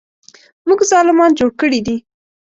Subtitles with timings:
[0.67, 1.97] موږ ظالمان جوړ کړي دي.